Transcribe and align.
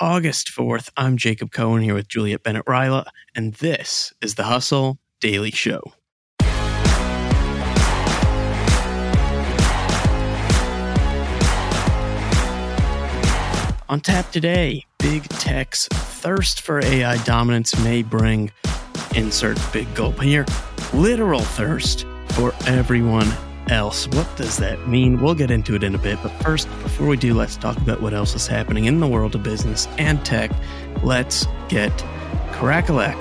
August 0.00 0.48
4th. 0.48 0.90
I'm 0.96 1.16
Jacob 1.16 1.50
Cohen 1.50 1.82
here 1.82 1.94
with 1.94 2.08
Juliet 2.08 2.42
Bennett 2.42 2.64
Rylah, 2.66 3.06
and 3.34 3.54
this 3.54 4.12
is 4.20 4.36
the 4.36 4.44
Hustle 4.44 4.98
Daily 5.20 5.50
Show. 5.50 5.82
On 13.88 14.00
tap 14.00 14.30
today, 14.30 14.84
big 14.98 15.24
tech's 15.30 15.88
thirst 15.88 16.60
for 16.60 16.84
AI 16.84 17.16
dominance 17.24 17.76
may 17.82 18.02
bring 18.02 18.52
insert 19.14 19.58
big 19.72 19.92
gulp 19.94 20.20
here 20.20 20.44
literal 20.92 21.40
thirst 21.40 22.06
for 22.30 22.54
everyone 22.66 23.30
else. 23.70 24.08
What 24.08 24.28
does 24.36 24.56
that 24.58 24.88
mean? 24.88 25.20
We'll 25.20 25.34
get 25.34 25.50
into 25.50 25.74
it 25.74 25.82
in 25.82 25.94
a 25.94 25.98
bit, 25.98 26.18
but 26.22 26.30
first, 26.42 26.68
before 26.82 27.06
we 27.06 27.16
do, 27.16 27.34
let's 27.34 27.56
talk 27.56 27.76
about 27.76 28.00
what 28.00 28.14
else 28.14 28.34
is 28.34 28.46
happening 28.46 28.86
in 28.86 29.00
the 29.00 29.06
world 29.06 29.34
of 29.34 29.42
business 29.42 29.86
and 29.98 30.24
tech. 30.24 30.50
Let's 31.02 31.46
get 31.68 31.92
crackalack. 32.52 33.16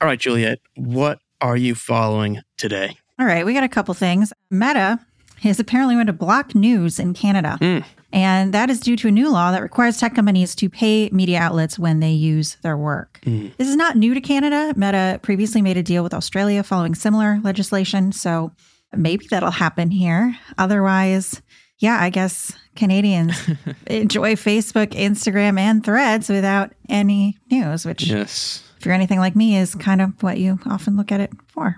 All 0.00 0.08
right, 0.08 0.18
Juliet, 0.18 0.60
what 0.76 1.20
are 1.40 1.56
you 1.56 1.74
following 1.74 2.42
today? 2.58 2.96
All 3.18 3.26
right, 3.26 3.46
we 3.46 3.54
got 3.54 3.64
a 3.64 3.68
couple 3.68 3.94
things. 3.94 4.32
Meta 4.50 5.00
is 5.42 5.58
apparently 5.58 5.94
going 5.94 6.06
to 6.06 6.12
block 6.12 6.54
news 6.54 6.98
in 6.98 7.14
Canada. 7.14 7.58
Mm. 7.60 7.84
And 8.16 8.54
that 8.54 8.70
is 8.70 8.80
due 8.80 8.96
to 8.96 9.08
a 9.08 9.10
new 9.10 9.30
law 9.30 9.50
that 9.52 9.60
requires 9.62 9.98
tech 9.98 10.14
companies 10.14 10.54
to 10.56 10.70
pay 10.70 11.10
media 11.10 11.38
outlets 11.38 11.78
when 11.78 12.00
they 12.00 12.12
use 12.12 12.56
their 12.62 12.74
work. 12.76 13.20
Mm. 13.26 13.54
This 13.58 13.68
is 13.68 13.76
not 13.76 13.94
new 13.96 14.14
to 14.14 14.22
Canada. 14.22 14.72
Meta 14.74 15.20
previously 15.22 15.60
made 15.60 15.76
a 15.76 15.82
deal 15.82 16.02
with 16.02 16.14
Australia 16.14 16.62
following 16.62 16.94
similar 16.94 17.40
legislation. 17.44 18.12
So 18.12 18.52
maybe 18.96 19.26
that'll 19.28 19.50
happen 19.50 19.90
here. 19.90 20.34
Otherwise, 20.56 21.42
yeah, 21.78 21.98
I 22.00 22.08
guess 22.08 22.56
Canadians 22.74 23.34
enjoy 23.86 24.34
Facebook, 24.34 24.92
Instagram, 24.92 25.58
and 25.60 25.84
threads 25.84 26.30
without 26.30 26.72
any 26.88 27.36
news, 27.50 27.84
which, 27.84 28.06
Yes. 28.06 28.64
if 28.78 28.86
you're 28.86 28.94
anything 28.94 29.18
like 29.18 29.36
me, 29.36 29.58
is 29.58 29.74
kind 29.74 30.00
of 30.00 30.22
what 30.22 30.38
you 30.38 30.58
often 30.64 30.96
look 30.96 31.12
at 31.12 31.20
it 31.20 31.32
for. 31.48 31.76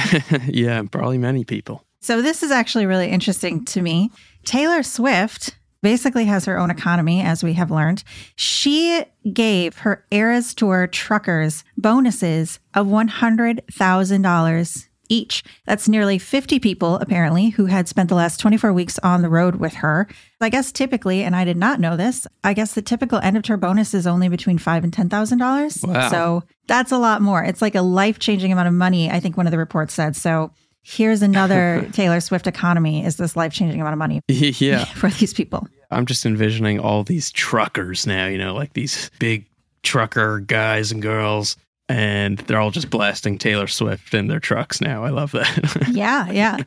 yeah, 0.46 0.82
probably 0.88 1.18
many 1.18 1.44
people. 1.44 1.82
So 2.00 2.22
this 2.22 2.44
is 2.44 2.52
actually 2.52 2.86
really 2.86 3.08
interesting 3.08 3.64
to 3.66 3.82
me. 3.82 4.10
Taylor 4.44 4.84
Swift 4.84 5.56
basically 5.82 6.26
has 6.26 6.44
her 6.44 6.58
own 6.58 6.70
economy, 6.70 7.22
as 7.22 7.42
we 7.42 7.54
have 7.54 7.70
learned. 7.70 8.04
She 8.36 9.02
gave 9.32 9.78
her 9.78 10.04
Eras 10.10 10.52
Tour 10.54 10.86
truckers 10.86 11.64
bonuses 11.76 12.60
of 12.74 12.86
$100,000 12.86 14.86
each. 15.10 15.42
That's 15.66 15.88
nearly 15.88 16.18
50 16.18 16.60
people, 16.60 16.96
apparently, 16.96 17.50
who 17.50 17.66
had 17.66 17.88
spent 17.88 18.08
the 18.08 18.14
last 18.14 18.38
24 18.38 18.72
weeks 18.72 18.98
on 19.00 19.22
the 19.22 19.28
road 19.28 19.56
with 19.56 19.74
her. 19.74 20.08
I 20.40 20.48
guess 20.48 20.72
typically, 20.72 21.24
and 21.24 21.36
I 21.36 21.44
did 21.44 21.56
not 21.56 21.80
know 21.80 21.96
this, 21.96 22.26
I 22.44 22.54
guess 22.54 22.74
the 22.74 22.82
typical 22.82 23.18
end 23.18 23.36
of 23.36 23.42
tour 23.42 23.56
bonus 23.56 23.92
is 23.92 24.06
only 24.06 24.28
between 24.28 24.58
five 24.58 24.84
and 24.84 24.92
$10,000. 24.92 25.86
Wow. 25.86 26.08
So 26.08 26.44
that's 26.66 26.92
a 26.92 26.98
lot 26.98 27.20
more. 27.20 27.42
It's 27.42 27.60
like 27.60 27.74
a 27.74 27.82
life 27.82 28.20
changing 28.20 28.52
amount 28.52 28.68
of 28.68 28.74
money, 28.74 29.10
I 29.10 29.20
think 29.20 29.36
one 29.36 29.46
of 29.46 29.50
the 29.50 29.58
reports 29.58 29.94
said. 29.94 30.14
So 30.14 30.52
here's 30.82 31.22
another 31.22 31.88
Taylor 31.92 32.20
Swift 32.20 32.46
economy 32.46 33.04
is 33.04 33.16
this 33.16 33.36
life 33.36 33.52
changing 33.52 33.80
amount 33.80 33.94
of 33.94 33.98
money 33.98 34.20
yeah. 34.28 34.84
for 34.94 35.10
these 35.10 35.34
people. 35.34 35.66
I'm 35.90 36.06
just 36.06 36.24
envisioning 36.24 36.78
all 36.78 37.02
these 37.02 37.32
truckers 37.32 38.06
now, 38.06 38.26
you 38.26 38.38
know, 38.38 38.54
like 38.54 38.74
these 38.74 39.10
big 39.18 39.46
trucker 39.82 40.40
guys 40.40 40.92
and 40.92 41.02
girls, 41.02 41.56
and 41.88 42.38
they're 42.38 42.60
all 42.60 42.70
just 42.70 42.90
blasting 42.90 43.38
Taylor 43.38 43.66
Swift 43.66 44.14
in 44.14 44.28
their 44.28 44.38
trucks 44.38 44.80
now. 44.80 45.04
I 45.04 45.10
love 45.10 45.32
that. 45.32 45.88
Yeah, 45.90 46.30
yeah. 46.30 46.58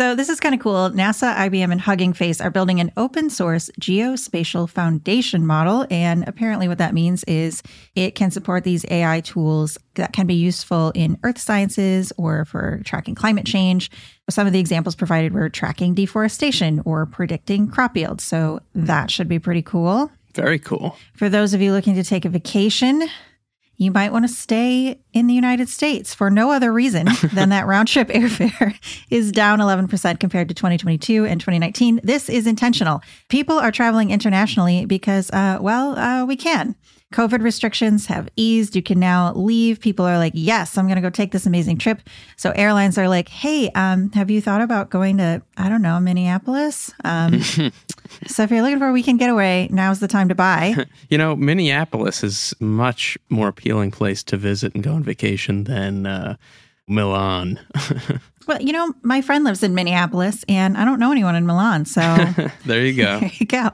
So 0.00 0.14
this 0.14 0.30
is 0.30 0.40
kind 0.40 0.54
of 0.54 0.62
cool. 0.62 0.88
NASA, 0.92 1.36
IBM, 1.36 1.70
and 1.70 1.78
Hugging 1.78 2.14
Face 2.14 2.40
are 2.40 2.50
building 2.50 2.80
an 2.80 2.90
open 2.96 3.28
source 3.28 3.68
geospatial 3.78 4.66
foundation 4.66 5.46
model. 5.46 5.86
And 5.90 6.26
apparently, 6.26 6.68
what 6.68 6.78
that 6.78 6.94
means 6.94 7.22
is 7.24 7.62
it 7.94 8.14
can 8.14 8.30
support 8.30 8.64
these 8.64 8.86
AI 8.90 9.20
tools 9.20 9.76
that 9.96 10.14
can 10.14 10.26
be 10.26 10.32
useful 10.32 10.90
in 10.94 11.18
earth 11.22 11.36
sciences 11.36 12.14
or 12.16 12.46
for 12.46 12.80
tracking 12.82 13.14
climate 13.14 13.44
change. 13.44 13.90
Some 14.30 14.46
of 14.46 14.54
the 14.54 14.58
examples 14.58 14.94
provided 14.94 15.34
were 15.34 15.50
tracking 15.50 15.92
deforestation 15.92 16.80
or 16.86 17.04
predicting 17.04 17.68
crop 17.68 17.94
yields. 17.94 18.24
So 18.24 18.60
that 18.74 19.10
should 19.10 19.28
be 19.28 19.38
pretty 19.38 19.60
cool. 19.60 20.10
Very 20.32 20.58
cool. 20.58 20.96
For 21.12 21.28
those 21.28 21.52
of 21.52 21.60
you 21.60 21.72
looking 21.72 21.96
to 21.96 22.04
take 22.04 22.24
a 22.24 22.30
vacation, 22.30 23.06
you 23.80 23.90
might 23.90 24.12
want 24.12 24.28
to 24.28 24.32
stay 24.32 25.00
in 25.14 25.26
the 25.26 25.32
United 25.32 25.66
States 25.66 26.14
for 26.14 26.30
no 26.30 26.50
other 26.50 26.70
reason 26.70 27.08
than 27.32 27.48
that 27.48 27.66
round 27.66 27.88
trip 27.88 28.08
airfare 28.08 28.78
is 29.08 29.32
down 29.32 29.58
11% 29.58 30.20
compared 30.20 30.48
to 30.48 30.54
2022 30.54 31.24
and 31.24 31.40
2019. 31.40 31.98
This 32.04 32.28
is 32.28 32.46
intentional. 32.46 33.00
People 33.30 33.58
are 33.58 33.72
traveling 33.72 34.10
internationally 34.10 34.84
because, 34.84 35.30
uh, 35.30 35.56
well, 35.62 35.98
uh, 35.98 36.26
we 36.26 36.36
can. 36.36 36.76
COVID 37.12 37.42
restrictions 37.42 38.06
have 38.06 38.28
eased. 38.36 38.76
You 38.76 38.82
can 38.82 39.00
now 39.00 39.32
leave. 39.34 39.80
People 39.80 40.06
are 40.06 40.16
like, 40.16 40.32
yes, 40.34 40.78
I'm 40.78 40.86
going 40.86 40.96
to 40.96 41.02
go 41.02 41.10
take 41.10 41.32
this 41.32 41.44
amazing 41.44 41.78
trip. 41.78 42.00
So 42.36 42.52
airlines 42.52 42.96
are 42.98 43.08
like, 43.08 43.28
hey, 43.28 43.68
um, 43.70 44.12
have 44.12 44.30
you 44.30 44.40
thought 44.40 44.60
about 44.60 44.90
going 44.90 45.16
to, 45.18 45.42
I 45.56 45.68
don't 45.68 45.82
know, 45.82 45.98
Minneapolis? 45.98 46.92
Um, 47.02 47.40
so 48.26 48.42
if 48.44 48.50
you're 48.50 48.62
looking 48.62 48.78
for 48.78 48.86
a 48.86 48.92
weekend 48.92 49.18
getaway, 49.18 49.68
now's 49.72 49.98
the 49.98 50.08
time 50.08 50.28
to 50.28 50.34
buy. 50.34 50.74
You 51.08 51.18
know, 51.18 51.34
Minneapolis 51.34 52.22
is 52.22 52.54
much 52.60 53.18
more 53.30 53.48
appealing 53.48 53.90
place 53.90 54.22
to 54.24 54.36
visit 54.36 54.74
and 54.74 54.84
go 54.84 54.92
on 54.92 55.02
vacation 55.02 55.64
than 55.64 56.06
uh, 56.06 56.36
Milan. 56.86 57.58
Well, 58.46 58.60
you 58.60 58.72
know, 58.72 58.92
my 59.02 59.20
friend 59.20 59.44
lives 59.44 59.62
in 59.62 59.76
Minneapolis 59.76 60.44
and 60.48 60.76
I 60.76 60.84
don't 60.84 60.98
know 60.98 61.12
anyone 61.12 61.36
in 61.36 61.46
Milan. 61.46 61.84
So 61.84 62.00
there 62.64 62.84
you 62.84 62.94
go. 62.94 63.20
there 63.20 63.30
you 63.34 63.46
go. 63.46 63.70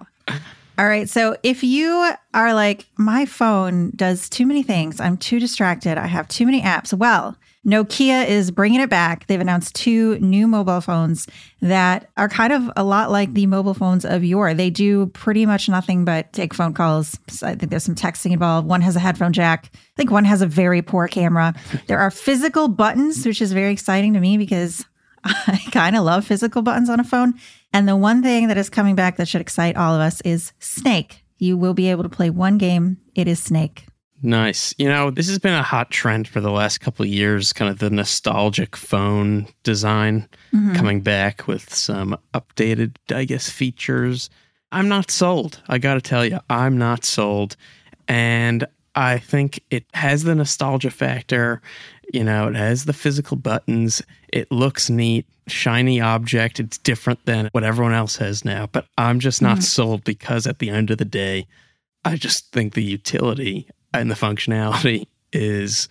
All 0.79 0.87
right. 0.87 1.09
So 1.09 1.37
if 1.43 1.63
you 1.63 2.13
are 2.35 2.53
like, 2.53 2.87
my 2.99 3.25
phone 3.25 3.93
does 3.97 4.29
too 4.29 4.47
many 4.47 4.63
things, 4.63 5.01
I'm 5.01 5.17
too 5.17 5.41
distracted, 5.41 5.97
I 5.97 6.07
have 6.07 6.29
too 6.29 6.45
many 6.45 6.61
apps. 6.61 6.93
Well, 6.93 7.37
Nokia 7.67 8.27
is 8.29 8.53
bringing 8.53 8.81
it 8.81 8.89
back. 8.89 9.27
They've 9.27 9.41
announced 9.41 9.75
two 9.75 10.19
new 10.21 10.47
mobile 10.47 10.81
phones 10.81 11.27
that 11.61 12.09
are 12.17 12.29
kind 12.29 12.53
of 12.53 12.71
a 12.77 12.85
lot 12.85 13.11
like 13.11 13.35
the 13.35 13.47
mobile 13.47 13.75
phones 13.75 14.05
of 14.05 14.23
yore. 14.23 14.55
They 14.55 14.71
do 14.71 15.07
pretty 15.07 15.47
much 15.47 15.69
nothing 15.69 16.05
but 16.05 16.33
take 16.33 16.55
phone 16.55 16.75
calls. 16.75 17.19
So 17.29 17.49
I 17.49 17.57
think 17.57 17.71
there's 17.71 17.83
some 17.83 17.97
texting 17.97 18.31
involved. 18.31 18.69
One 18.69 18.83
has 18.83 18.95
a 18.95 19.01
headphone 19.01 19.33
jack. 19.33 19.71
I 19.75 19.79
think 19.97 20.13
one 20.13 20.25
has 20.27 20.43
a 20.43 20.47
very 20.47 20.81
poor 20.81 21.09
camera. 21.09 21.55
There 21.89 21.99
are 21.99 22.11
physical 22.11 22.69
buttons, 22.69 23.27
which 23.27 23.43
is 23.43 23.53
very 23.53 23.73
exciting 23.73 24.13
to 24.13 24.21
me 24.21 24.39
because 24.39 24.85
I 25.25 25.61
kind 25.73 25.97
of 25.97 26.05
love 26.05 26.25
physical 26.25 26.63
buttons 26.63 26.89
on 26.89 27.01
a 27.01 27.05
phone. 27.05 27.35
And 27.77 27.87
the 27.87 27.95
one 27.95 28.23
thing 28.23 28.49
that 28.49 28.57
is 28.57 28.71
coming 28.71 28.95
back 28.95 29.19
that 29.19 29.29
should 29.29 29.43
excite 29.43 29.77
all 29.77 29.95
of 29.95 30.01
us 30.01 30.23
is 30.23 30.55
Snake. 30.61 31.23
You 31.37 31.59
will 31.59 31.75
be 31.75 31.91
able 31.91 32.05
to 32.05 32.09
play 32.09 32.31
one 32.31 32.57
game. 32.57 32.97
It 33.15 33.29
is 33.29 33.39
Snake. 33.39 33.85
Nice. 34.23 34.75
You 34.79 34.89
know, 34.89 35.11
this 35.11 35.29
has 35.29 35.39
been 35.39 35.53
a 35.53 35.63
hot 35.63 35.91
trend 35.91 36.27
for 36.27 36.41
the 36.41 36.51
last 36.51 36.79
couple 36.79 37.03
of 37.03 37.11
years, 37.11 37.53
kind 37.53 37.71
of 37.71 37.79
the 37.79 37.91
nostalgic 37.91 38.77
phone 38.77 39.47
design 39.63 40.27
mm-hmm. 40.55 40.73
coming 40.73 41.03
back 41.03 41.47
with 41.47 41.71
some 41.75 42.17
updated, 42.33 42.97
I 43.15 43.27
guess, 43.27 43.51
features. 43.51 44.31
I'm 44.73 44.89
not 44.89 45.11
sold. 45.11 45.61
I 45.69 45.77
got 45.77 45.97
to 45.97 46.01
tell 46.01 46.25
you, 46.25 46.41
I'm 46.49 46.79
not 46.79 47.05
sold. 47.05 47.57
And 48.09 48.67
I 48.97 49.19
think 49.19 49.63
it 49.71 49.85
has 49.95 50.25
the 50.25 50.35
nostalgia 50.35 50.91
factor. 50.91 51.61
You 52.13 52.25
know, 52.25 52.49
it 52.49 52.57
has 52.57 52.87
the 52.87 52.93
physical 52.93 53.37
buttons. 53.37 54.03
It 54.33 54.51
looks 54.51 54.89
neat, 54.89 55.27
shiny 55.47 56.01
object. 56.01 56.59
It's 56.59 56.79
different 56.79 57.25
than 57.27 57.51
what 57.53 57.63
everyone 57.63 57.93
else 57.93 58.17
has 58.17 58.45
now. 58.45 58.69
But 58.73 58.87
I'm 58.97 59.21
just 59.21 59.43
not 59.43 59.63
sold 59.63 60.03
because 60.05 60.47
at 60.47 60.59
the 60.59 60.71
end 60.71 60.91
of 60.91 60.99
the 60.99 61.05
day, 61.05 61.47
I 62.05 62.17
just 62.17 62.51
think 62.53 62.75
the 62.75 62.83
utility 62.83 63.69
and 63.93 64.11
the 64.11 64.15
functionality 64.15 65.07
is 65.33 65.89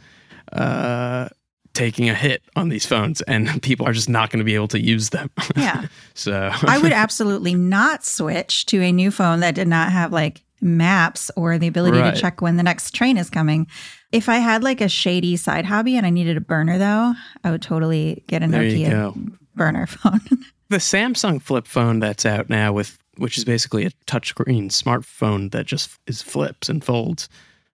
uh, 0.52 1.30
taking 1.74 2.10
a 2.10 2.16
hit 2.16 2.42
on 2.56 2.70
these 2.70 2.86
phones, 2.86 3.22
and 3.24 3.62
people 3.62 3.86
are 3.86 3.94
just 3.94 4.10
not 4.10 4.32
going 4.32 4.40
to 4.40 4.46
be 4.46 4.56
able 4.56 4.70
to 4.70 4.82
use 4.82 5.10
them. 5.10 5.30
Yeah. 5.56 5.88
so 6.16 6.50
I 6.64 6.80
would 6.80 6.92
absolutely 6.94 7.54
not 7.54 8.04
switch 8.04 8.66
to 8.68 8.82
a 8.82 8.92
new 8.92 9.12
phone 9.12 9.42
that 9.42 9.54
did 9.56 9.68
not 9.68 9.92
have 9.92 10.12
like 10.12 10.42
maps 10.66 11.32
or 11.38 11.58
the 11.58 11.68
ability 11.68 12.00
Right. 12.00 12.14
to 12.14 12.20
check 12.20 12.42
when 12.42 12.58
the 12.58 12.64
next 12.64 12.92
train 12.92 13.18
is 13.18 13.30
coming. 13.30 13.68
If 14.12 14.28
I 14.28 14.38
had 14.38 14.64
like 14.64 14.82
a 14.82 14.90
shady 14.90 15.38
side 15.38 15.66
hobby 15.66 15.96
and 15.96 16.06
I 16.06 16.10
needed 16.10 16.36
a 16.36 16.42
burner 16.42 16.78
though, 16.78 17.14
I 17.44 17.52
would 17.52 17.62
totally 17.62 18.24
get 18.28 18.44
a 18.44 18.48
there 18.48 18.64
Nokia 18.64 19.32
burner 19.56 19.86
phone. 19.88 20.22
The 20.70 20.78
Samsung 20.78 21.42
flip 21.42 21.68
phone 21.68 22.00
that's 22.00 22.26
out 22.26 22.50
now 22.50 22.74
with 22.74 22.98
which 23.18 23.38
is 23.38 23.46
basically 23.46 23.86
a 23.86 23.92
touchscreen 24.08 24.66
smartphone 24.70 25.52
that 25.52 25.66
just 25.66 25.90
is 26.06 26.22
flips 26.22 26.68
and 26.68 26.84
folds, 26.84 27.30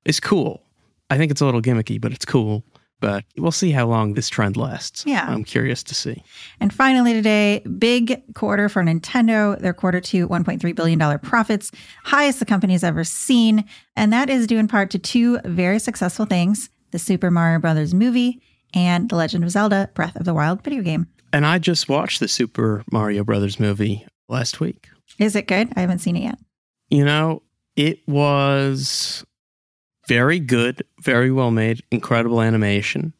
is 0.05 0.19
cool. 0.19 0.61
I 1.09 1.17
think 1.17 1.31
it's 1.31 1.41
a 1.41 1.45
little 1.45 1.63
gimmicky, 1.63 1.99
but 1.99 2.11
it's 2.13 2.25
cool. 2.25 2.63
But 3.01 3.25
we'll 3.35 3.51
see 3.51 3.71
how 3.71 3.87
long 3.87 4.13
this 4.13 4.29
trend 4.29 4.55
lasts. 4.55 5.03
Yeah. 5.05 5.25
I'm 5.27 5.43
curious 5.43 5.83
to 5.83 5.95
see. 5.95 6.23
And 6.61 6.73
finally, 6.73 7.11
today, 7.11 7.59
big 7.77 8.21
quarter 8.35 8.69
for 8.69 8.83
Nintendo. 8.83 9.59
Their 9.59 9.73
quarter 9.73 9.99
two, 9.99 10.29
$1.3 10.29 10.75
billion 10.75 11.19
profits, 11.19 11.71
highest 12.05 12.39
the 12.39 12.45
company's 12.45 12.83
ever 12.83 13.03
seen. 13.03 13.65
And 13.97 14.13
that 14.13 14.29
is 14.29 14.47
due 14.47 14.59
in 14.59 14.69
part 14.69 14.91
to 14.91 14.99
two 14.99 15.39
very 15.39 15.79
successful 15.79 16.25
things 16.25 16.69
the 16.91 16.99
Super 16.99 17.31
Mario 17.31 17.59
Brothers 17.59 17.93
movie 17.93 18.41
and 18.73 19.09
The 19.09 19.15
Legend 19.15 19.43
of 19.43 19.49
Zelda 19.49 19.89
Breath 19.93 20.15
of 20.15 20.25
the 20.25 20.33
Wild 20.33 20.63
video 20.63 20.81
game. 20.83 21.07
And 21.33 21.45
I 21.45 21.57
just 21.57 21.89
watched 21.89 22.19
the 22.19 22.27
Super 22.27 22.83
Mario 22.91 23.23
Brothers 23.23 23.59
movie 23.59 24.05
last 24.29 24.59
week. 24.59 24.89
Is 25.17 25.35
it 25.35 25.47
good? 25.47 25.71
I 25.75 25.81
haven't 25.81 25.99
seen 25.99 26.17
it 26.17 26.23
yet. 26.23 26.37
You 26.89 27.05
know, 27.05 27.41
it 27.75 27.99
was 28.07 29.25
very 30.11 30.39
good, 30.39 30.83
very 31.01 31.31
well 31.31 31.51
made, 31.51 31.81
incredible 31.89 32.41
animation. 32.41 33.13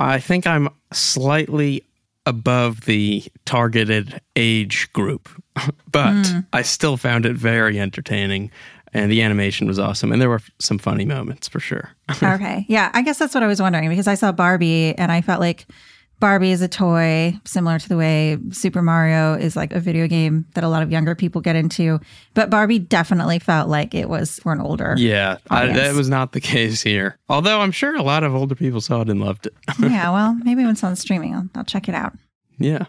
I 0.00 0.18
think 0.18 0.46
I'm 0.46 0.68
slightly 0.92 1.84
above 2.24 2.86
the 2.86 3.22
targeted 3.44 4.20
age 4.34 4.90
group, 4.94 5.28
but 5.92 6.14
Mm. 6.14 6.46
I 6.52 6.62
still 6.62 6.96
found 6.96 7.26
it 7.26 7.36
very 7.36 7.78
entertaining 7.78 8.50
and 8.94 9.12
the 9.12 9.20
animation 9.22 9.66
was 9.66 9.78
awesome 9.78 10.10
and 10.12 10.22
there 10.22 10.30
were 10.30 10.40
some 10.58 10.78
funny 10.78 11.04
moments 11.04 11.48
for 11.48 11.60
sure. 11.60 11.90
okay. 12.22 12.64
Yeah. 12.68 12.90
I 12.94 13.02
guess 13.02 13.18
that's 13.18 13.34
what 13.34 13.42
I 13.42 13.46
was 13.46 13.60
wondering 13.60 13.90
because 13.90 14.06
I 14.08 14.14
saw 14.14 14.32
Barbie 14.32 14.94
and 14.96 15.12
I 15.12 15.20
felt 15.20 15.40
like 15.40 15.66
Barbie 16.20 16.50
is 16.50 16.62
a 16.62 16.68
toy 16.68 17.38
similar 17.44 17.78
to 17.78 17.88
the 17.88 17.96
way 17.96 18.38
Super 18.50 18.82
Mario 18.82 19.34
is 19.34 19.54
like 19.54 19.72
a 19.72 19.80
video 19.80 20.06
game 20.08 20.46
that 20.54 20.64
a 20.64 20.68
lot 20.68 20.82
of 20.82 20.90
younger 20.90 21.14
people 21.14 21.40
get 21.40 21.54
into. 21.54 22.00
But 22.34 22.50
Barbie 22.50 22.80
definitely 22.80 23.38
felt 23.38 23.68
like 23.68 23.94
it 23.94 24.08
was 24.08 24.38
for 24.40 24.52
an 24.52 24.60
older. 24.60 24.94
Yeah, 24.98 25.38
I, 25.50 25.66
that 25.66 25.94
was 25.94 26.08
not 26.08 26.32
the 26.32 26.40
case 26.54 26.82
here. 26.82 27.16
Although 27.28 27.60
I'm 27.60 27.70
sure 27.72 27.94
a 27.96 28.02
lot 28.02 28.24
of 28.24 28.34
older 28.34 28.54
people 28.56 28.80
saw 28.80 29.02
it 29.02 29.08
and 29.08 29.20
loved 29.20 29.46
it. 29.46 29.54
yeah. 29.78 30.10
Well, 30.18 30.34
maybe 30.42 30.62
when 30.62 30.72
it's 30.72 30.82
on 30.82 30.96
streaming, 30.96 31.34
I'll, 31.34 31.48
I'll 31.54 31.64
check 31.64 31.88
it 31.88 31.94
out. 31.94 32.12
yeah. 32.58 32.86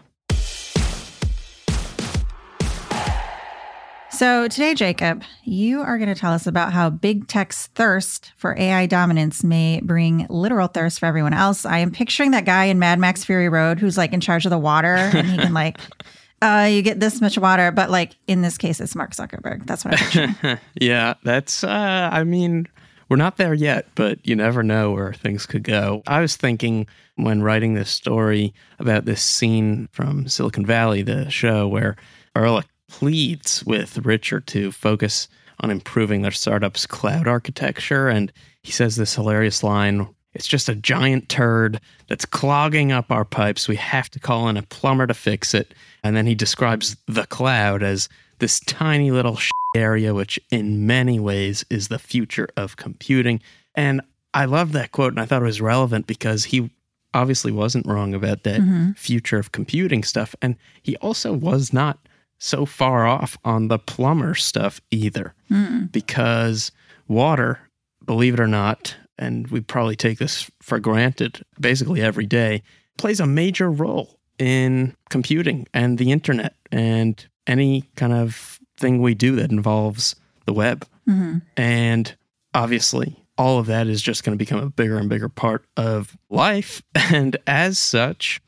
So, 4.20 4.48
today, 4.48 4.74
Jacob, 4.74 5.22
you 5.44 5.80
are 5.80 5.96
going 5.96 6.12
to 6.12 6.14
tell 6.14 6.34
us 6.34 6.46
about 6.46 6.74
how 6.74 6.90
big 6.90 7.26
tech's 7.26 7.68
thirst 7.68 8.34
for 8.36 8.54
AI 8.58 8.84
dominance 8.84 9.42
may 9.42 9.80
bring 9.82 10.26
literal 10.28 10.68
thirst 10.68 11.00
for 11.00 11.06
everyone 11.06 11.32
else. 11.32 11.64
I 11.64 11.78
am 11.78 11.90
picturing 11.90 12.32
that 12.32 12.44
guy 12.44 12.66
in 12.66 12.78
Mad 12.78 12.98
Max 12.98 13.24
Fury 13.24 13.48
Road 13.48 13.78
who's 13.78 13.96
like 13.96 14.12
in 14.12 14.20
charge 14.20 14.44
of 14.44 14.50
the 14.50 14.58
water 14.58 14.94
and 14.94 15.26
he 15.26 15.38
can, 15.38 15.54
like, 15.54 15.78
uh, 16.42 16.68
you 16.70 16.82
get 16.82 17.00
this 17.00 17.22
much 17.22 17.38
water. 17.38 17.70
But, 17.70 17.88
like, 17.88 18.14
in 18.26 18.42
this 18.42 18.58
case, 18.58 18.78
it's 18.78 18.94
Mark 18.94 19.12
Zuckerberg. 19.12 19.64
That's 19.64 19.86
what 19.86 19.94
I'm 19.94 20.28
picturing. 20.28 20.58
yeah, 20.78 21.14
that's, 21.24 21.64
uh, 21.64 22.10
I 22.12 22.22
mean, 22.24 22.68
we're 23.08 23.16
not 23.16 23.38
there 23.38 23.54
yet, 23.54 23.86
but 23.94 24.18
you 24.26 24.36
never 24.36 24.62
know 24.62 24.92
where 24.92 25.14
things 25.14 25.46
could 25.46 25.62
go. 25.62 26.02
I 26.06 26.20
was 26.20 26.36
thinking 26.36 26.86
when 27.16 27.42
writing 27.42 27.72
this 27.72 27.88
story 27.88 28.52
about 28.78 29.06
this 29.06 29.22
scene 29.22 29.88
from 29.92 30.28
Silicon 30.28 30.66
Valley, 30.66 31.00
the 31.00 31.30
show 31.30 31.66
where 31.66 31.96
Ehrlich 32.36 32.66
pleads 32.90 33.64
with 33.64 33.98
Richard 33.98 34.46
to 34.48 34.72
focus 34.72 35.28
on 35.60 35.70
improving 35.70 36.22
their 36.22 36.30
startup's 36.30 36.86
cloud 36.86 37.26
architecture. 37.26 38.08
And 38.08 38.32
he 38.62 38.72
says 38.72 38.96
this 38.96 39.14
hilarious 39.14 39.62
line 39.62 40.08
It's 40.34 40.46
just 40.46 40.68
a 40.68 40.74
giant 40.74 41.28
turd 41.28 41.80
that's 42.08 42.24
clogging 42.24 42.92
up 42.92 43.10
our 43.10 43.24
pipes. 43.24 43.68
We 43.68 43.76
have 43.76 44.10
to 44.10 44.20
call 44.20 44.48
in 44.48 44.56
a 44.56 44.62
plumber 44.62 45.06
to 45.06 45.14
fix 45.14 45.54
it. 45.54 45.74
And 46.02 46.16
then 46.16 46.26
he 46.26 46.34
describes 46.34 46.96
the 47.06 47.26
cloud 47.26 47.82
as 47.82 48.08
this 48.38 48.60
tiny 48.60 49.10
little 49.10 49.38
area, 49.76 50.14
which 50.14 50.38
in 50.50 50.86
many 50.86 51.20
ways 51.20 51.64
is 51.70 51.88
the 51.88 51.98
future 51.98 52.48
of 52.56 52.76
computing. 52.76 53.40
And 53.74 54.00
I 54.34 54.44
love 54.46 54.72
that 54.72 54.92
quote, 54.92 55.12
and 55.12 55.20
I 55.20 55.26
thought 55.26 55.42
it 55.42 55.46
was 55.46 55.60
relevant 55.60 56.06
because 56.06 56.44
he 56.44 56.70
obviously 57.12 57.52
wasn't 57.52 57.86
wrong 57.86 58.14
about 58.14 58.44
that 58.44 58.60
mm-hmm. 58.60 58.92
future 58.92 59.38
of 59.38 59.52
computing 59.52 60.04
stuff. 60.04 60.34
And 60.40 60.56
he 60.82 60.96
also 60.96 61.32
was 61.32 61.72
not 61.72 61.98
so 62.40 62.66
far 62.66 63.06
off 63.06 63.38
on 63.44 63.68
the 63.68 63.78
plumber 63.78 64.34
stuff 64.34 64.80
either, 64.90 65.34
hmm. 65.48 65.84
because 65.92 66.72
water, 67.06 67.60
believe 68.04 68.34
it 68.34 68.40
or 68.40 68.48
not, 68.48 68.96
and 69.18 69.46
we 69.48 69.60
probably 69.60 69.94
take 69.94 70.18
this 70.18 70.50
for 70.60 70.80
granted 70.80 71.44
basically 71.60 72.00
every 72.00 72.26
day, 72.26 72.62
plays 72.98 73.20
a 73.20 73.26
major 73.26 73.70
role 73.70 74.18
in 74.38 74.96
computing 75.10 75.66
and 75.74 75.98
the 75.98 76.10
internet 76.10 76.54
and 76.72 77.28
any 77.46 77.82
kind 77.96 78.14
of 78.14 78.58
thing 78.78 79.02
we 79.02 79.14
do 79.14 79.36
that 79.36 79.50
involves 79.50 80.16
the 80.46 80.52
web. 80.52 80.86
Mm-hmm. 81.08 81.38
And 81.58 82.16
obviously, 82.54 83.16
all 83.36 83.58
of 83.58 83.66
that 83.66 83.86
is 83.86 84.00
just 84.00 84.24
going 84.24 84.36
to 84.36 84.42
become 84.42 84.60
a 84.60 84.70
bigger 84.70 84.96
and 84.96 85.08
bigger 85.08 85.28
part 85.28 85.64
of 85.76 86.16
life. 86.30 86.82
And 87.12 87.36
as 87.48 87.76
such, 87.76 88.40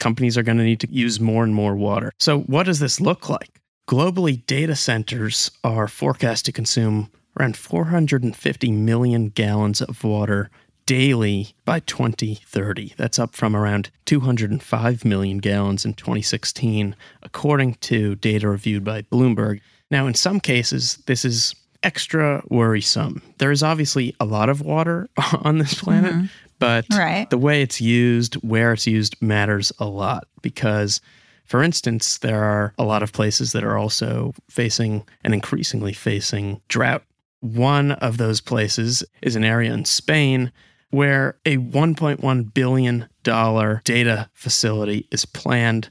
companies 0.00 0.36
are 0.36 0.42
going 0.42 0.58
to 0.58 0.64
need 0.64 0.80
to 0.80 0.92
use 0.92 1.20
more 1.20 1.44
and 1.44 1.54
more 1.54 1.76
water. 1.76 2.12
So, 2.18 2.40
what 2.40 2.64
does 2.64 2.80
this 2.80 3.00
look 3.00 3.28
like? 3.28 3.60
Globally, 3.88 4.44
data 4.46 4.74
centers 4.74 5.50
are 5.62 5.88
forecast 5.88 6.44
to 6.46 6.52
consume 6.52 7.10
around 7.38 7.56
450 7.56 8.72
million 8.72 9.28
gallons 9.28 9.80
of 9.80 10.02
water 10.02 10.50
daily 10.86 11.54
by 11.64 11.80
2030. 11.80 12.94
That's 12.96 13.18
up 13.18 13.36
from 13.36 13.54
around 13.54 13.90
205 14.06 15.04
million 15.04 15.38
gallons 15.38 15.84
in 15.84 15.94
2016, 15.94 16.96
according 17.22 17.74
to 17.74 18.16
data 18.16 18.48
reviewed 18.48 18.84
by 18.84 19.02
Bloomberg. 19.02 19.60
Now, 19.90 20.06
in 20.06 20.14
some 20.14 20.40
cases, 20.40 20.96
this 21.06 21.24
is 21.24 21.54
extra 21.82 22.42
worrisome. 22.48 23.22
There 23.38 23.50
is 23.50 23.62
obviously 23.62 24.14
a 24.20 24.24
lot 24.24 24.48
of 24.48 24.60
water 24.60 25.08
on 25.42 25.58
this 25.58 25.74
planet, 25.74 26.12
mm-hmm. 26.12 26.26
But 26.60 26.86
Right. 26.92 27.28
the 27.28 27.38
way 27.38 27.62
it's 27.62 27.80
used, 27.80 28.34
where 28.36 28.72
it's 28.72 28.86
used, 28.86 29.16
matters 29.20 29.72
a 29.80 29.86
lot 29.86 30.28
because. 30.42 31.00
For 31.46 31.64
instance, 31.64 32.18
there 32.18 32.44
are 32.44 32.72
a 32.78 32.84
lot 32.84 33.02
of 33.02 33.12
places 33.12 33.50
that 33.54 33.64
are 33.64 33.76
also 33.76 34.32
facing 34.48 35.02
and 35.24 35.34
increasingly 35.34 35.92
facing 35.92 36.60
drought. 36.68 37.02
One 37.40 37.90
of 37.90 38.18
those 38.18 38.40
places 38.40 39.02
is 39.20 39.34
an 39.34 39.42
area 39.42 39.72
in 39.74 39.84
Spain 39.84 40.52
where 40.90 41.38
a 41.44 41.56
$1.1 41.56 42.54
billion 42.54 43.08
data 43.24 44.28
facility 44.32 45.08
is 45.10 45.24
planned. 45.24 45.90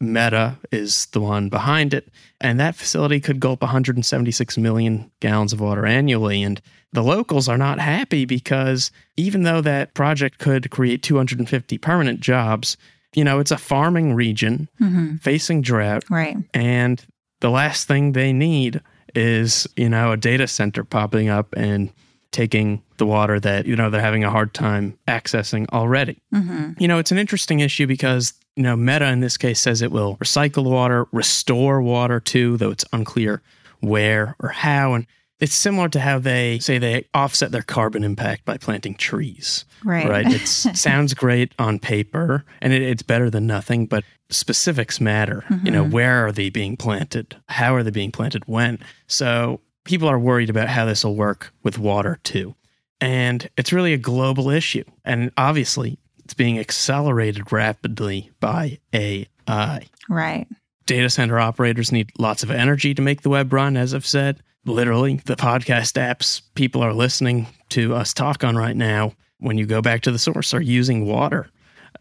Meta 0.00 0.58
is 0.72 1.06
the 1.06 1.20
one 1.20 1.48
behind 1.48 1.92
it. 1.92 2.08
And 2.40 2.58
that 2.58 2.74
facility 2.74 3.20
could 3.20 3.38
gulp 3.38 3.60
176 3.60 4.56
million 4.58 5.10
gallons 5.20 5.52
of 5.52 5.60
water 5.60 5.84
annually. 5.84 6.42
And 6.42 6.60
the 6.92 7.02
locals 7.02 7.48
are 7.48 7.58
not 7.58 7.78
happy 7.78 8.24
because 8.24 8.90
even 9.16 9.42
though 9.42 9.60
that 9.60 9.94
project 9.94 10.38
could 10.38 10.70
create 10.70 11.02
250 11.02 11.78
permanent 11.78 12.20
jobs, 12.20 12.76
you 13.14 13.24
know, 13.24 13.40
it's 13.40 13.50
a 13.50 13.58
farming 13.58 14.14
region 14.14 14.68
mm-hmm. 14.80 15.16
facing 15.16 15.62
drought. 15.62 16.04
right. 16.10 16.36
And 16.54 17.04
the 17.40 17.50
last 17.50 17.86
thing 17.86 18.12
they 18.12 18.32
need 18.32 18.80
is, 19.14 19.66
you 19.76 19.88
know, 19.88 20.12
a 20.12 20.16
data 20.16 20.46
center 20.46 20.84
popping 20.84 21.28
up 21.28 21.52
and 21.56 21.92
taking 22.30 22.82
the 22.98 23.06
water 23.06 23.40
that, 23.40 23.66
you 23.66 23.74
know, 23.74 23.90
they're 23.90 24.00
having 24.00 24.24
a 24.24 24.30
hard 24.30 24.54
time 24.54 24.96
accessing 25.08 25.68
already. 25.70 26.20
Mm-hmm. 26.32 26.72
You 26.78 26.88
know, 26.88 26.98
it's 26.98 27.10
an 27.10 27.18
interesting 27.18 27.60
issue 27.60 27.86
because, 27.86 28.34
you 28.56 28.62
know, 28.62 28.76
Meta 28.76 29.06
in 29.06 29.20
this 29.20 29.36
case 29.36 29.60
says 29.60 29.82
it 29.82 29.92
will 29.92 30.16
recycle 30.16 30.64
water, 30.64 31.06
restore 31.12 31.80
water 31.80 32.20
too, 32.20 32.56
though 32.56 32.70
it's 32.70 32.84
unclear 32.92 33.42
where 33.80 34.36
or 34.40 34.50
how. 34.50 34.94
And 34.94 35.06
it's 35.38 35.54
similar 35.54 35.88
to 35.88 36.00
how 36.00 36.18
they 36.18 36.58
say 36.58 36.78
they 36.78 37.06
offset 37.14 37.52
their 37.52 37.62
carbon 37.62 38.04
impact 38.04 38.44
by 38.44 38.58
planting 38.58 38.94
trees. 38.94 39.64
Right. 39.84 40.08
Right. 40.08 40.26
It 40.26 40.46
sounds 40.46 41.14
great 41.14 41.54
on 41.58 41.78
paper 41.78 42.44
and 42.60 42.72
it, 42.72 42.82
it's 42.82 43.02
better 43.02 43.30
than 43.30 43.46
nothing, 43.46 43.86
but 43.86 44.04
specifics 44.28 45.00
matter. 45.00 45.44
You 45.48 45.56
mm-hmm. 45.56 45.72
know, 45.72 45.84
where 45.84 46.26
are 46.26 46.32
they 46.32 46.50
being 46.50 46.76
planted? 46.76 47.36
How 47.48 47.74
are 47.74 47.82
they 47.82 47.90
being 47.90 48.12
planted? 48.12 48.44
When? 48.46 48.78
So 49.06 49.60
people 49.84 50.08
are 50.08 50.18
worried 50.18 50.50
about 50.50 50.68
how 50.68 50.84
this 50.84 51.04
will 51.04 51.16
work 51.16 51.52
with 51.62 51.78
water 51.78 52.18
too. 52.22 52.54
And 53.00 53.48
it's 53.56 53.72
really 53.72 53.94
a 53.94 53.98
global 53.98 54.50
issue. 54.50 54.84
And 55.06 55.30
obviously, 55.38 55.98
it's 56.30 56.34
being 56.36 56.60
accelerated 56.60 57.50
rapidly 57.50 58.30
by 58.38 58.78
AI. 58.92 59.88
Right. 60.08 60.46
Data 60.86 61.10
center 61.10 61.40
operators 61.40 61.90
need 61.90 62.12
lots 62.20 62.44
of 62.44 62.52
energy 62.52 62.94
to 62.94 63.02
make 63.02 63.22
the 63.22 63.30
web 63.30 63.52
run, 63.52 63.76
as 63.76 63.92
I've 63.92 64.06
said. 64.06 64.40
Literally, 64.64 65.16
the 65.24 65.34
podcast 65.34 65.94
apps 65.94 66.40
people 66.54 66.82
are 66.82 66.94
listening 66.94 67.48
to 67.70 67.96
us 67.96 68.14
talk 68.14 68.44
on 68.44 68.54
right 68.54 68.76
now, 68.76 69.12
when 69.38 69.58
you 69.58 69.66
go 69.66 69.82
back 69.82 70.02
to 70.02 70.12
the 70.12 70.20
source, 70.20 70.54
are 70.54 70.60
using 70.60 71.04
water. 71.04 71.50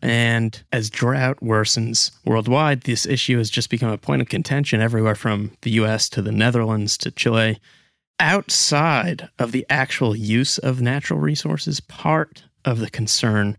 And 0.03 0.61
as 0.71 0.91
drought 0.91 1.39
worsens 1.39 2.11
worldwide, 2.23 2.81
this 2.81 3.07
issue 3.07 3.39
has 3.39 3.49
just 3.49 3.71
become 3.71 3.89
a 3.89 3.97
point 3.97 4.21
of 4.21 4.29
contention 4.29 4.79
everywhere 4.79 5.15
from 5.15 5.53
the 5.63 5.71
US 5.71 6.07
to 6.09 6.21
the 6.21 6.31
Netherlands 6.31 6.99
to 6.99 7.09
Chile. 7.09 7.59
Outside 8.19 9.27
of 9.39 9.53
the 9.53 9.65
actual 9.71 10.15
use 10.15 10.59
of 10.59 10.81
natural 10.81 11.19
resources, 11.19 11.79
part 11.79 12.43
of 12.63 12.77
the 12.77 12.91
concern 12.91 13.57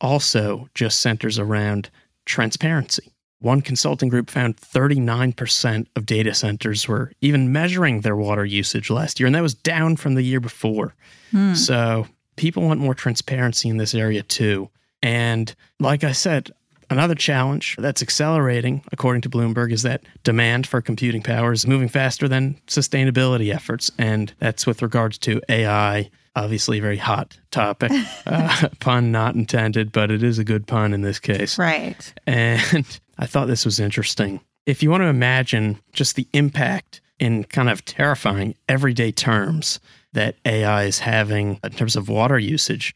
also 0.00 0.68
just 0.74 1.00
centers 1.00 1.38
around 1.38 1.90
transparency. 2.26 3.12
One 3.40 3.62
consulting 3.62 4.08
group 4.08 4.30
found 4.30 4.56
39% 4.56 5.86
of 5.94 6.06
data 6.06 6.34
centers 6.34 6.88
were 6.88 7.12
even 7.20 7.52
measuring 7.52 8.00
their 8.00 8.16
water 8.16 8.44
usage 8.44 8.90
last 8.90 9.20
year, 9.20 9.26
and 9.26 9.34
that 9.34 9.42
was 9.42 9.54
down 9.54 9.96
from 9.96 10.14
the 10.14 10.22
year 10.22 10.40
before. 10.40 10.94
Hmm. 11.30 11.54
So 11.54 12.06
people 12.36 12.64
want 12.64 12.80
more 12.80 12.94
transparency 12.94 13.68
in 13.68 13.76
this 13.76 13.94
area 13.94 14.22
too. 14.22 14.70
And 15.02 15.54
like 15.78 16.02
I 16.02 16.12
said, 16.12 16.50
another 16.90 17.14
challenge 17.14 17.76
that's 17.78 18.02
accelerating, 18.02 18.82
according 18.90 19.22
to 19.22 19.30
Bloomberg, 19.30 19.72
is 19.72 19.82
that 19.82 20.04
demand 20.24 20.66
for 20.66 20.80
computing 20.80 21.22
power 21.22 21.52
is 21.52 21.66
moving 21.66 21.88
faster 21.88 22.26
than 22.26 22.58
sustainability 22.66 23.54
efforts. 23.54 23.90
And 23.98 24.32
that's 24.38 24.66
with 24.66 24.82
regards 24.82 25.18
to 25.18 25.40
AI, 25.48 26.10
obviously 26.36 26.78
a 26.78 26.82
very 26.82 26.96
hot 26.96 27.38
topic. 27.50 27.92
Uh, 28.26 28.68
pun 28.80 29.10
not 29.10 29.34
intended, 29.34 29.90
but 29.90 30.10
it 30.10 30.22
is 30.22 30.38
a 30.38 30.44
good 30.44 30.66
pun 30.66 30.92
in 30.92 31.00
this 31.00 31.18
case. 31.18 31.58
Right. 31.58 32.12
And 32.26 33.00
I 33.18 33.24
thought 33.24 33.48
this 33.48 33.64
was 33.64 33.80
interesting. 33.80 34.40
If 34.66 34.82
you 34.82 34.90
want 34.90 35.00
to 35.00 35.06
imagine 35.06 35.80
just 35.94 36.14
the 36.14 36.28
impact 36.34 37.00
in 37.18 37.44
kind 37.44 37.70
of 37.70 37.84
terrifying 37.86 38.54
everyday 38.68 39.12
terms 39.12 39.80
that 40.12 40.36
AI 40.44 40.84
is 40.84 40.98
having 40.98 41.58
in 41.64 41.70
terms 41.70 41.96
of 41.96 42.10
water 42.10 42.38
usage, 42.38 42.94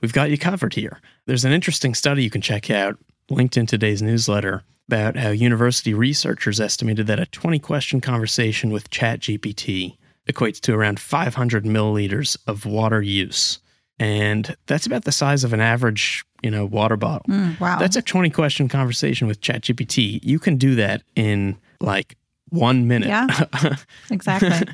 we've 0.00 0.12
got 0.12 0.30
you 0.30 0.38
covered 0.38 0.74
here. 0.74 1.00
There's 1.26 1.44
an 1.44 1.52
interesting 1.52 1.94
study 1.94 2.24
you 2.24 2.30
can 2.30 2.42
check 2.42 2.68
out, 2.68 2.98
linked 3.30 3.56
in 3.56 3.66
today's 3.66 4.02
newsletter, 4.02 4.64
about 4.88 5.16
how 5.16 5.30
university 5.30 5.94
researchers 5.94 6.60
estimated 6.60 7.06
that 7.06 7.20
a 7.20 7.26
20 7.26 7.58
question 7.60 8.00
conversation 8.00 8.70
with 8.70 8.90
ChatGPT 8.90 9.96
equates 10.28 10.60
to 10.60 10.74
around 10.74 11.00
500 11.00 11.64
milliliters 11.64 12.36
of 12.46 12.66
water 12.66 13.02
use. 13.02 13.58
And 13.98 14.56
that's 14.66 14.86
about 14.86 15.04
the 15.04 15.12
size 15.12 15.44
of 15.44 15.52
an 15.52 15.60
average 15.60 16.24
you 16.42 16.50
know, 16.50 16.66
water 16.66 16.96
bottle. 16.96 17.26
Mm, 17.28 17.58
wow. 17.60 17.78
That's 17.78 17.96
a 17.96 18.02
20 18.02 18.30
question 18.30 18.68
conversation 18.68 19.26
with 19.26 19.40
ChatGPT. 19.40 20.20
You 20.22 20.38
can 20.38 20.56
do 20.56 20.74
that 20.74 21.02
in 21.14 21.56
like 21.80 22.16
one 22.50 22.88
minute. 22.88 23.08
Yeah, 23.08 23.28
exactly. 24.10 24.72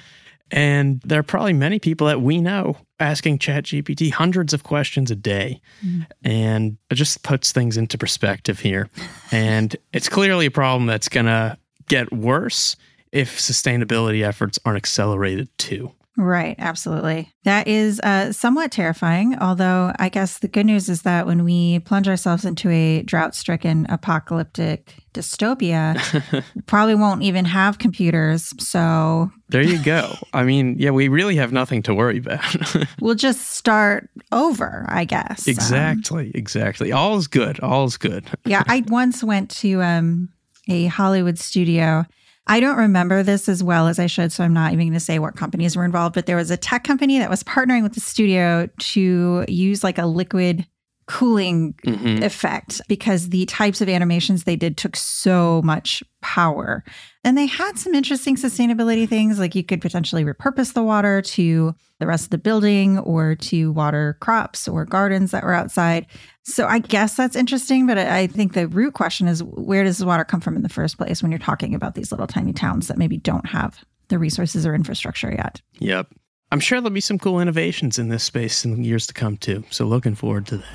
and 0.50 1.00
there 1.02 1.21
are 1.21 1.25
probably 1.25 1.52
many 1.52 1.78
people 1.78 2.07
that 2.07 2.23
we 2.23 2.40
know 2.40 2.76
asking 2.99 3.38
ChatGPT 3.38 4.11
hundreds 4.11 4.52
of 4.52 4.64
questions 4.64 5.11
a 5.11 5.17
day. 5.17 5.61
Mm. 5.85 6.07
And 6.25 6.78
it 6.90 6.95
just 6.95 7.23
puts 7.23 7.52
things 7.52 7.76
into 7.76 7.99
perspective 7.99 8.59
here. 8.59 8.88
and 9.31 9.76
it's 9.93 10.09
clearly 10.09 10.47
a 10.47 10.50
problem 10.50 10.87
that's 10.87 11.09
going 11.09 11.26
to 11.26 11.59
get 11.88 12.12
worse 12.12 12.76
if 13.12 13.38
sustainability 13.38 14.23
efforts 14.23 14.59
aren't 14.65 14.77
accelerated 14.77 15.49
too. 15.59 15.93
Right, 16.19 16.57
absolutely. 16.59 17.33
That 17.45 17.69
is 17.69 18.00
uh, 18.00 18.33
somewhat 18.33 18.73
terrifying. 18.73 19.38
Although, 19.38 19.93
I 20.00 20.09
guess 20.09 20.41
the 20.41 20.49
good 20.49 20.67
news 20.67 20.88
is 20.88 21.03
that 21.03 21.27
when 21.27 21.45
we 21.45 21.79
plunge 21.79 22.09
ourselves 22.09 22.45
into 22.45 22.69
a 22.71 23.03
drought 23.03 23.37
stricken 23.37 23.87
apocalyptic 23.88 24.97
dystopia, 25.15 25.95
probably 26.67 26.97
won't 26.97 27.23
even 27.23 27.45
have 27.45 27.79
computers. 27.79 28.53
So, 28.59 29.31
there 29.49 29.62
you 29.62 29.81
go. 29.81 30.12
I 30.33 30.43
mean, 30.43 30.75
yeah, 30.77 30.91
we 30.91 31.07
really 31.07 31.37
have 31.37 31.53
nothing 31.53 31.83
to 31.85 31.95
worry 31.95 32.19
about. 32.19 32.45
we'll 33.00 33.15
just 33.15 33.50
start 33.53 34.11
over, 34.33 34.87
I 34.88 35.05
guess. 35.05 35.47
Exactly, 35.47 36.27
um, 36.27 36.33
exactly. 36.35 36.91
All 36.91 37.17
is 37.17 37.29
good. 37.29 37.61
All 37.61 37.85
is 37.85 37.97
good. 37.97 38.27
yeah, 38.45 38.65
I 38.67 38.83
once 38.88 39.23
went 39.23 39.50
to 39.59 39.83
um, 39.83 40.31
a 40.69 40.87
Hollywood 40.87 41.38
studio 41.38 42.07
I 42.49 42.61
don't 42.61 42.78
remember 42.78 43.23
this 43.23 43.49
as 43.49 43.62
well 43.62 43.88
as 43.88 43.99
I 43.99 44.07
should, 44.07 44.33
so 44.33 44.43
I'm 44.43 44.55
not 44.55 44.73
even 44.73 44.87
going 44.87 44.95
to 44.95 45.00
say 45.00 45.19
what 45.19 45.37
companies 45.37 45.76
were 45.76 45.85
involved, 45.85 46.14
but 46.14 46.25
there 46.25 46.37
was 46.37 46.50
a 46.50 46.57
tech 46.57 46.83
company 46.83 47.19
that 47.19 47.28
was 47.28 47.43
partnering 47.43 47.83
with 47.83 47.93
the 47.93 48.00
studio 48.00 48.69
to 48.78 49.45
use 49.49 49.85
like 49.85 49.99
a 49.99 50.07
liquid 50.07 50.67
cooling 51.09 51.73
mm-hmm. 51.85 52.23
effect 52.23 52.83
because 52.87 53.31
the 53.31 53.47
types 53.47 53.81
of 53.81 53.88
animations 53.88 54.45
they 54.45 54.57
did 54.57 54.77
took 54.77 54.95
so 54.95 55.62
much 55.65 56.03
power. 56.21 56.85
And 57.25 57.37
they 57.37 57.47
had 57.47 57.79
some 57.79 57.95
interesting 57.95 58.37
sustainability 58.37 59.09
things 59.09 59.38
like 59.38 59.55
you 59.55 59.65
could 59.65 59.81
potentially 59.81 60.25
repurpose 60.25 60.75
the 60.75 60.83
water 60.83 61.23
to 61.23 61.75
the 61.99 62.07
rest 62.07 62.25
of 62.25 62.31
the 62.31 62.38
building 62.38 62.99
or 62.99 63.35
to 63.37 63.73
water 63.73 64.19
crops 64.21 64.69
or 64.69 64.85
gardens 64.85 65.31
that 65.31 65.45
were 65.45 65.55
outside. 65.55 66.07
So 66.45 66.67
I 66.67 66.79
guess 66.79 67.17
that's 67.17 67.37
interesting, 67.37 67.87
but 67.87 67.99
I 67.99 68.27
think 68.27 68.53
the 68.53 68.69
root 68.69 68.95
question 68.95 69.29
is 69.29 69.43
where 69.43 69.85
does 69.85 69.99
the 69.99 70.07
water 70.07 70.25
come 70.25 70.41
from 70.41 70.57
in 70.57 70.62
the 70.62 70.69
first 70.69 70.99
place 70.99 71.23
when 71.23 71.33
you're 71.33 71.38
talking 71.38 71.75
about 71.75 71.95
these 71.95 72.12
little 72.12 72.27
tiny 72.27 72.53
towns 72.53 72.88
that 72.88 72.99
maybe 72.99 73.17
don't 73.17 73.47
have 73.47 73.83
the 74.09 74.19
resources 74.19 74.67
or 74.67 74.75
infrastructure 74.75 75.33
yet? 75.33 75.62
Yep. 75.79 76.09
I'm 76.53 76.61
sure 76.61 76.81
there'll 76.81 76.91
be 76.91 77.00
some 77.00 77.19
cool 77.19 77.41
innovations 77.41 77.99
in 77.99 78.09
this 78.09 78.25
space 78.25 78.65
in 78.65 78.85
years 78.85 79.07
to 79.07 79.15
come 79.15 79.38
too. 79.38 79.65
So 79.71 79.87
looking 79.87 80.15
forward 80.15 80.47
to 80.47 80.59
that. 80.59 80.67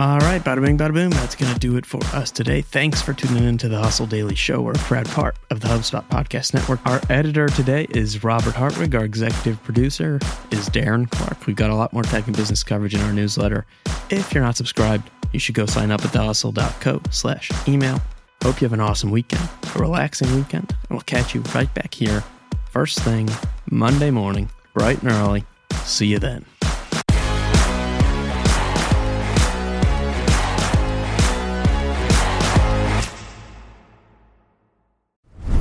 All 0.00 0.18
right, 0.20 0.42
bada 0.42 0.62
bing, 0.62 0.78
bada 0.78 0.94
boom. 0.94 1.10
That's 1.10 1.34
going 1.34 1.52
to 1.52 1.58
do 1.58 1.76
it 1.76 1.84
for 1.84 2.02
us 2.16 2.30
today. 2.30 2.62
Thanks 2.62 3.02
for 3.02 3.12
tuning 3.12 3.44
in 3.44 3.58
to 3.58 3.68
the 3.68 3.76
Hustle 3.76 4.06
Daily 4.06 4.34
Show. 4.34 4.62
We're 4.62 4.72
a 4.72 4.78
proud 4.78 5.06
part 5.10 5.36
of 5.50 5.60
the 5.60 5.68
HubSpot 5.68 6.02
Podcast 6.08 6.54
Network. 6.54 6.80
Our 6.86 7.02
editor 7.10 7.48
today 7.48 7.86
is 7.90 8.24
Robert 8.24 8.54
Hartwig. 8.54 8.94
Our 8.94 9.04
executive 9.04 9.62
producer 9.62 10.18
is 10.50 10.70
Darren 10.70 11.10
Clarke. 11.10 11.46
We've 11.46 11.54
got 11.54 11.68
a 11.68 11.74
lot 11.74 11.92
more 11.92 12.02
tech 12.02 12.26
and 12.26 12.34
business 12.34 12.62
coverage 12.62 12.94
in 12.94 13.02
our 13.02 13.12
newsletter. 13.12 13.66
If 14.08 14.32
you're 14.32 14.42
not 14.42 14.56
subscribed, 14.56 15.10
you 15.34 15.38
should 15.38 15.54
go 15.54 15.66
sign 15.66 15.90
up 15.90 16.02
at 16.02 16.12
thehustle.co 16.12 17.02
slash 17.10 17.50
email. 17.68 18.00
Hope 18.42 18.62
you 18.62 18.64
have 18.64 18.72
an 18.72 18.80
awesome 18.80 19.10
weekend, 19.10 19.46
a 19.74 19.78
relaxing 19.78 20.34
weekend, 20.34 20.70
and 20.70 20.90
we'll 20.92 21.00
catch 21.02 21.34
you 21.34 21.42
right 21.54 21.72
back 21.74 21.92
here 21.92 22.24
first 22.70 23.00
thing 23.00 23.28
Monday 23.70 24.10
morning, 24.10 24.48
bright 24.72 25.02
and 25.02 25.12
early. 25.12 25.44
See 25.84 26.06
you 26.06 26.18
then. 26.18 26.46